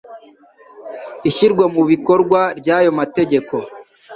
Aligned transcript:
ishyirwa 1.29 1.65
mu 1.73 1.81
bikorwa 1.91 2.41
rya 2.59 2.75
ayo 2.81 2.91
mategeko 2.99 3.55